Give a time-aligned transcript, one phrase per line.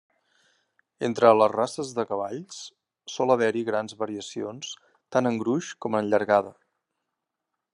[1.07, 2.61] Entre les races de cavalls,
[3.17, 4.73] sol haver-hi grans variacions
[5.17, 6.57] tant en gruix com en llargada.